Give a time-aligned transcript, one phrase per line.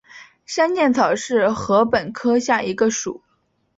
[0.47, 3.21] 山涧草属是禾本科下的一个属。